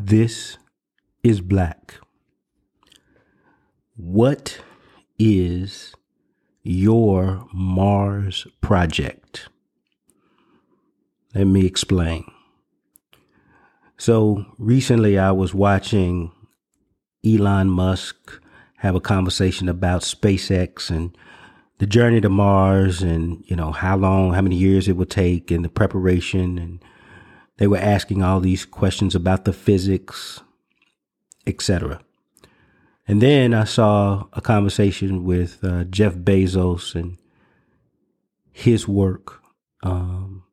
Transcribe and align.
This 0.00 0.58
is 1.24 1.40
black. 1.40 1.94
What 3.96 4.60
is 5.18 5.92
your 6.62 7.48
Mars 7.52 8.46
project? 8.60 9.48
Let 11.34 11.48
me 11.48 11.66
explain. 11.66 12.30
So 13.96 14.46
recently 14.56 15.18
I 15.18 15.32
was 15.32 15.52
watching 15.52 16.30
Elon 17.26 17.68
Musk 17.68 18.40
have 18.76 18.94
a 18.94 19.00
conversation 19.00 19.68
about 19.68 20.02
SpaceX 20.02 20.90
and 20.90 21.18
the 21.78 21.86
journey 21.86 22.20
to 22.20 22.28
Mars 22.28 23.02
and, 23.02 23.42
you 23.46 23.56
know, 23.56 23.72
how 23.72 23.96
long, 23.96 24.32
how 24.32 24.42
many 24.42 24.54
years 24.54 24.86
it 24.86 24.96
would 24.96 25.10
take 25.10 25.50
and 25.50 25.64
the 25.64 25.68
preparation. 25.68 26.56
And 26.56 26.84
they 27.58 27.66
were 27.66 27.76
asking 27.78 28.22
all 28.22 28.40
these 28.40 28.64
questions 28.64 29.14
about 29.14 29.44
the 29.44 29.52
physics, 29.52 30.40
etc. 31.46 32.00
And 33.06 33.20
then 33.20 33.52
I 33.52 33.64
saw 33.64 34.26
a 34.32 34.40
conversation 34.40 35.24
with 35.24 35.62
uh, 35.62 35.84
Jeff 35.84 36.14
Bezos 36.14 36.94
and 36.94 37.18
his 38.52 38.88
work 38.88 39.40
um, 39.82 40.44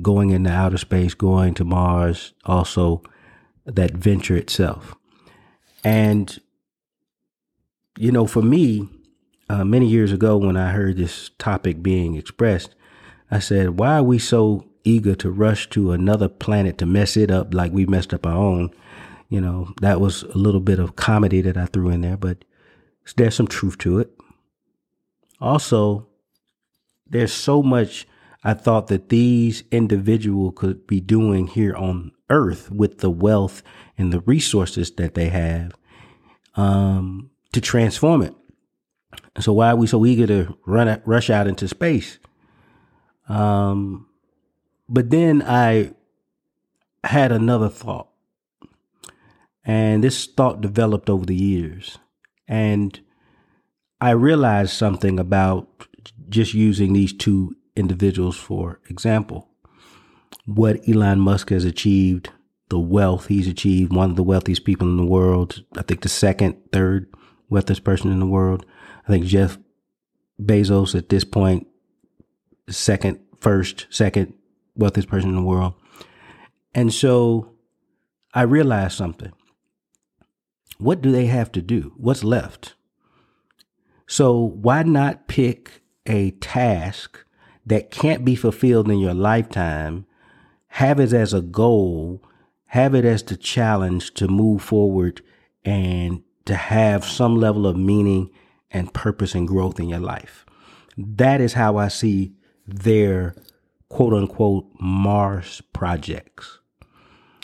going 0.00 0.30
into 0.30 0.50
outer 0.50 0.78
space, 0.78 1.14
going 1.14 1.54
to 1.54 1.64
Mars, 1.64 2.32
also 2.44 3.02
that 3.64 3.92
venture 3.92 4.36
itself. 4.36 4.94
And, 5.82 6.38
you 7.98 8.12
know, 8.12 8.26
for 8.26 8.42
me, 8.42 8.88
uh, 9.48 9.64
many 9.64 9.86
years 9.86 10.12
ago 10.12 10.36
when 10.36 10.56
I 10.56 10.72
heard 10.72 10.96
this 10.96 11.30
topic 11.38 11.82
being 11.82 12.14
expressed, 12.14 12.74
I 13.30 13.38
said, 13.38 13.78
why 13.78 13.98
are 13.98 14.02
we 14.02 14.18
so 14.18 14.64
eager 14.86 15.14
to 15.16 15.30
rush 15.30 15.68
to 15.70 15.92
another 15.92 16.28
planet 16.28 16.78
to 16.78 16.86
mess 16.86 17.16
it 17.16 17.30
up 17.30 17.52
like 17.52 17.72
we 17.72 17.86
messed 17.86 18.14
up 18.14 18.26
our 18.26 18.36
own? 18.36 18.70
You 19.28 19.40
know, 19.40 19.74
that 19.80 20.00
was 20.00 20.22
a 20.22 20.38
little 20.38 20.60
bit 20.60 20.78
of 20.78 20.96
comedy 20.96 21.40
that 21.40 21.56
I 21.56 21.66
threw 21.66 21.90
in 21.90 22.00
there, 22.00 22.16
but 22.16 22.44
there's 23.16 23.34
some 23.34 23.48
truth 23.48 23.78
to 23.78 23.98
it. 23.98 24.10
Also, 25.40 26.08
there's 27.06 27.32
so 27.32 27.62
much 27.62 28.06
I 28.44 28.54
thought 28.54 28.86
that 28.88 29.08
these 29.08 29.64
individuals 29.72 30.54
could 30.56 30.86
be 30.86 31.00
doing 31.00 31.48
here 31.48 31.74
on 31.74 32.12
earth 32.30 32.70
with 32.70 32.98
the 32.98 33.10
wealth 33.10 33.62
and 33.98 34.12
the 34.12 34.20
resources 34.20 34.90
that 34.92 35.14
they 35.14 35.28
have 35.30 35.72
um, 36.54 37.30
to 37.52 37.60
transform 37.60 38.22
it. 38.22 38.34
So 39.40 39.52
why 39.52 39.70
are 39.70 39.76
we 39.76 39.86
so 39.86 40.06
eager 40.06 40.26
to 40.28 40.56
run 40.64 40.88
at, 40.88 41.06
rush 41.06 41.28
out 41.28 41.46
into 41.46 41.68
space? 41.68 42.18
Um, 43.28 44.06
but 44.88 45.10
then 45.10 45.42
I 45.42 45.92
had 47.04 47.32
another 47.32 47.68
thought, 47.68 48.08
and 49.64 50.02
this 50.02 50.26
thought 50.26 50.60
developed 50.60 51.10
over 51.10 51.26
the 51.26 51.36
years, 51.36 51.98
and 52.46 52.98
I 54.00 54.10
realized 54.10 54.72
something 54.72 55.18
about 55.18 55.86
just 56.28 56.54
using 56.54 56.92
these 56.92 57.12
two 57.12 57.56
individuals 57.76 58.36
for 58.36 58.80
example. 58.88 59.48
What 60.44 60.88
Elon 60.88 61.20
Musk 61.20 61.50
has 61.50 61.64
achieved, 61.64 62.30
the 62.68 62.78
wealth 62.78 63.26
he's 63.26 63.48
achieved, 63.48 63.92
one 63.92 64.10
of 64.10 64.16
the 64.16 64.22
wealthiest 64.22 64.64
people 64.64 64.88
in 64.88 64.96
the 64.96 65.04
world, 65.04 65.64
I 65.76 65.82
think 65.82 66.02
the 66.02 66.08
second, 66.08 66.56
third 66.72 67.12
wealthiest 67.48 67.84
person 67.84 68.10
in 68.12 68.20
the 68.20 68.26
world. 68.26 68.66
I 69.06 69.10
think 69.10 69.26
Jeff 69.26 69.58
Bezos 70.40 70.94
at 70.96 71.08
this 71.08 71.24
point, 71.24 71.66
second, 72.68 73.20
first, 73.38 73.86
second 73.90 74.34
wealthiest 74.76 75.08
person 75.08 75.30
in 75.30 75.36
the 75.36 75.42
world. 75.42 75.74
And 76.74 76.92
so 76.92 77.52
I 78.34 78.42
realized 78.42 78.96
something. 78.96 79.32
What 80.78 81.00
do 81.00 81.10
they 81.10 81.26
have 81.26 81.50
to 81.52 81.62
do? 81.62 81.92
What's 81.96 82.22
left? 82.22 82.74
So 84.06 84.36
why 84.36 84.82
not 84.82 85.26
pick 85.26 85.82
a 86.06 86.32
task 86.32 87.24
that 87.64 87.90
can't 87.90 88.24
be 88.24 88.36
fulfilled 88.36 88.90
in 88.90 88.98
your 88.98 89.14
lifetime, 89.14 90.06
have 90.68 91.00
it 91.00 91.12
as 91.12 91.34
a 91.34 91.40
goal, 91.40 92.22
have 92.66 92.94
it 92.94 93.04
as 93.04 93.22
the 93.22 93.36
challenge 93.36 94.14
to 94.14 94.28
move 94.28 94.62
forward 94.62 95.22
and 95.64 96.22
to 96.44 96.54
have 96.54 97.04
some 97.04 97.36
level 97.36 97.66
of 97.66 97.76
meaning 97.76 98.30
and 98.70 98.94
purpose 98.94 99.34
and 99.34 99.48
growth 99.48 99.80
in 99.80 99.88
your 99.88 99.98
life. 99.98 100.46
That 100.96 101.40
is 101.40 101.54
how 101.54 101.76
I 101.76 101.88
see 101.88 102.34
their 102.66 103.34
quote 103.88 104.12
unquote 104.12 104.66
Mars 104.80 105.62
projects. 105.72 106.60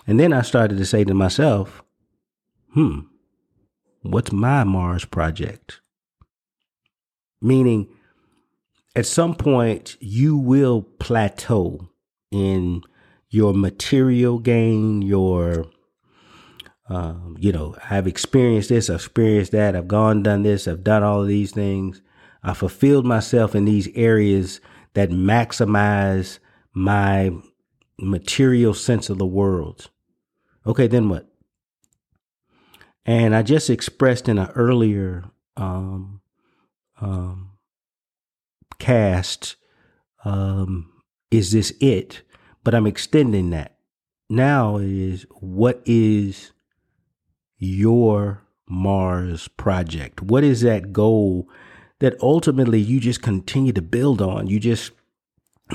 And 0.07 0.19
then 0.19 0.33
I 0.33 0.43
started 0.43 0.79
to 0.79 0.87
say 0.87 1.05
to 1.05 1.15
myself, 1.15 1.83
hmm, 2.75 3.01
what's 4.03 4.33
my 4.33 4.65
Mars 4.65 5.05
project? 5.05 5.81
Meaning, 7.41 7.89
at 8.95 9.07
some 9.07 9.35
point 9.35 9.97
you 10.01 10.37
will 10.37 10.83
plateau 10.83 11.89
in 12.31 12.83
your 13.31 13.55
material 13.55 14.39
gain, 14.39 15.03
your 15.03 15.67
um, 16.89 17.37
you 17.39 17.53
know, 17.53 17.75
I've 17.89 18.07
experienced 18.07 18.69
this, 18.69 18.91
I've 18.91 18.97
experienced 18.97 19.53
that, 19.53 19.75
I've 19.75 19.89
gone, 19.89 20.23
done 20.23 20.43
this, 20.43 20.69
I've 20.69 20.85
done 20.85 21.03
all 21.03 21.23
of 21.23 21.29
these 21.29 21.53
things. 21.53 22.03
I 22.43 22.55
fulfilled 22.55 23.07
myself 23.07 23.55
in 23.55 23.65
these 23.65 23.89
areas 23.95 24.61
that 24.95 25.11
maximize 25.11 26.39
my 26.73 27.31
material 27.99 28.75
sense 28.75 29.11
of 29.11 29.19
the 29.19 29.27
world. 29.27 29.91
Okay, 30.67 30.87
then 30.87 31.09
what? 31.09 31.29
And 33.05 33.35
I 33.35 33.43
just 33.43 33.69
expressed 33.69 34.29
in 34.29 34.39
an 34.39 34.51
earlier 34.55 35.25
um, 35.57 36.21
um, 37.01 37.51
cast, 38.79 39.57
um, 40.25 40.93
is 41.31 41.53
this 41.53 41.73
it? 41.81 42.23
But 42.65 42.75
I'm 42.75 42.87
extending 42.87 43.51
that. 43.51 43.77
Now 44.31 44.77
is 44.77 45.27
what 45.41 45.83
is 45.85 46.53
your 47.59 48.43
Mars 48.69 49.49
project? 49.49 50.23
What 50.23 50.45
is 50.45 50.63
that 50.63 50.93
goal 50.93 51.49
that 52.03 52.21
ultimately 52.21 52.81
you 52.81 52.99
just 52.99 53.23
continue 53.23 53.73
to 53.73 53.81
build 53.81 54.21
on? 54.21 54.49
You 54.49 54.59
just 54.59 54.91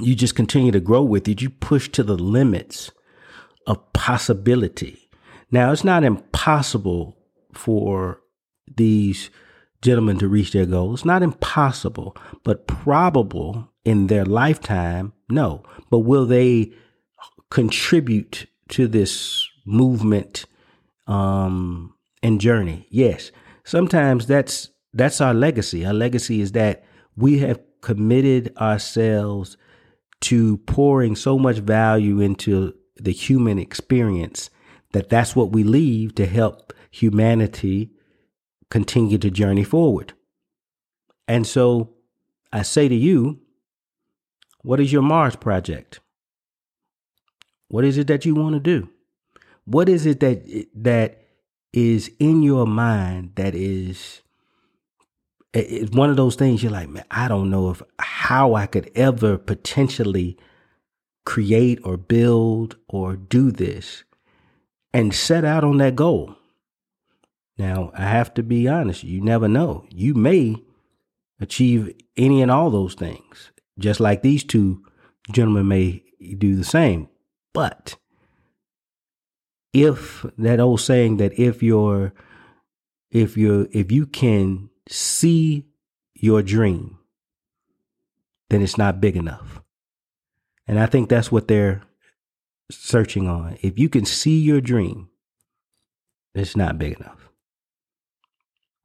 you 0.02 0.14
just 0.14 0.36
continue 0.36 0.74
to 0.74 0.82
grow 0.82 1.02
with 1.02 1.26
it. 1.30 1.42
You 1.42 1.50
push 1.50 1.90
to 1.92 2.04
the 2.04 2.18
limits 2.18 2.92
of 3.66 3.94
possibility. 3.94 5.10
Now 5.52 5.72
it's 5.72 5.86
not 5.86 6.04
impossible 6.04 7.18
for 7.54 8.20
these 8.76 9.30
gentlemen 9.82 10.20
to 10.20 10.28
reach 10.28 10.52
their 10.52 10.66
goal. 10.66 10.94
It's 10.94 11.06
not 11.06 11.24
impossible, 11.24 12.18
but 12.44 12.68
probable 12.68 13.72
in 13.86 14.08
their 14.08 14.26
lifetime, 14.26 15.14
no. 15.30 15.64
But 15.90 16.00
will 16.00 16.26
they 16.26 16.74
contribute 17.50 18.48
to 18.70 18.90
this 18.90 19.48
movement 19.66 20.44
um, 21.08 21.94
and 22.22 22.42
journey? 22.42 22.86
Yes. 22.90 23.32
Sometimes 23.64 24.28
that's 24.28 24.72
that's 24.94 25.22
our 25.22 25.34
legacy. 25.34 25.86
Our 25.86 25.94
legacy 25.94 26.42
is 26.42 26.54
that 26.54 26.84
we 27.16 27.40
have 27.40 27.60
committed 27.82 28.56
ourselves 28.58 29.58
to 30.22 30.58
pouring 30.60 31.16
so 31.16 31.38
much 31.38 31.58
value 31.58 32.20
into 32.20 32.74
the 32.96 33.12
human 33.12 33.60
experience 33.60 34.50
that 34.94 35.10
that's 35.10 35.36
what 35.36 35.52
we 35.52 35.64
leave 35.64 36.16
to 36.16 36.26
help 36.26 36.74
humanity 36.90 37.92
continue 38.70 39.18
to 39.18 39.30
journey 39.30 39.64
forward. 39.64 40.14
And 41.28 41.46
so 41.46 41.94
I 42.52 42.62
say 42.64 42.88
to 42.88 42.96
you, 42.96 43.40
what 44.62 44.80
is 44.80 44.92
your 44.92 45.02
Mars 45.02 45.36
project? 45.36 46.00
What 47.70 47.84
is 47.84 47.98
it 47.98 48.08
that 48.08 48.26
you 48.26 48.34
want 48.34 48.56
to 48.56 48.60
do? 48.60 48.90
What 49.66 49.90
is 49.90 50.06
it 50.06 50.20
that 50.22 50.68
that 50.76 51.22
is 51.74 52.12
in 52.20 52.42
your 52.42 52.66
mind 52.66 53.34
that 53.36 53.54
is 53.54 54.22
it's 55.58 55.96
one 55.96 56.10
of 56.10 56.18
those 56.18 56.36
things 56.36 56.62
you're 56.62 56.72
like, 56.72 56.90
man, 56.90 57.06
I 57.10 57.28
don't 57.28 57.50
know 57.50 57.70
if 57.70 57.82
how 58.00 58.54
I 58.56 58.66
could 58.66 58.92
ever 58.96 59.38
potentially 59.38 60.38
create 61.26 61.80
or 61.84 61.98
build 61.98 62.78
or 62.88 63.16
do 63.16 63.52
this 63.52 64.04
and 64.94 65.14
set 65.14 65.44
out 65.44 65.64
on 65.64 65.78
that 65.78 65.96
goal. 65.96 66.36
Now, 67.58 67.92
I 67.94 68.04
have 68.04 68.34
to 68.36 68.44
be 68.44 68.68
honest, 68.68 69.04
you 69.04 69.22
never 69.22 69.48
know. 69.48 69.86
You 69.90 70.14
may 70.14 70.58
achieve 71.40 71.94
any 72.16 72.42
and 72.42 72.52
all 72.52 72.70
those 72.70 72.94
things, 72.94 73.52
just 73.80 74.00
like 74.00 74.22
these 74.22 74.44
two 74.44 74.84
gentlemen 75.32 75.68
may 75.68 76.04
do 76.38 76.56
the 76.56 76.64
same. 76.64 77.10
But 77.54 77.96
if 79.74 80.26
that 80.38 80.60
old 80.60 80.82
saying 80.82 81.18
that 81.18 81.38
if 81.40 81.62
you're 81.62 82.14
if 83.12 83.38
you're 83.38 83.68
if 83.72 83.92
you 83.92 84.06
can 84.06 84.70
see 84.90 85.66
your 86.14 86.42
dream, 86.42 86.98
then 88.50 88.62
it's 88.62 88.78
not 88.78 89.02
big 89.02 89.16
enough. 89.16 89.62
And 90.68 90.80
I 90.80 90.86
think 90.86 91.10
that's 91.10 91.32
what 91.32 91.48
they're 91.48 91.84
searching 92.72 93.28
on. 93.28 93.58
If 93.62 93.80
you 93.80 93.90
can 93.90 94.06
see 94.06 94.40
your 94.40 94.62
dream, 94.62 95.10
It's 96.34 96.56
not 96.56 96.78
big 96.78 97.00
enough. 97.00 97.30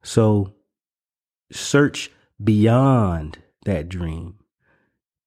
So 0.03 0.55
search 1.53 2.11
beyond 2.43 3.39
that 3.67 3.89
dream. 3.89 4.37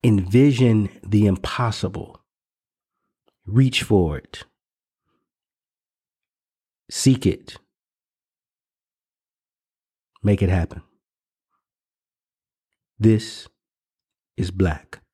Envision 0.04 0.90
the 1.04 1.28
impossible. 1.28 2.22
Reach 3.46 3.84
for 3.84 4.18
it. 4.18 4.44
Seek 6.90 7.26
it. 7.26 7.58
Make 10.26 10.42
it 10.42 10.50
happen. 10.50 10.82
This 12.98 13.48
is 14.36 14.50
black. 14.50 15.05